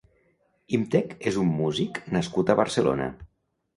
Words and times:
Imtech 0.77 1.13
és 1.31 1.37
un 1.43 1.53
músic 1.59 1.99
nascut 2.17 2.51
a 2.51 2.57
Barcelona. 2.65 3.11